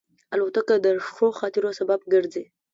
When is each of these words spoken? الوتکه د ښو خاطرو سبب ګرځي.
الوتکه 0.33 0.75
د 0.85 0.87
ښو 1.13 1.27
خاطرو 1.39 1.69
سبب 1.79 1.99
ګرځي. 2.13 2.43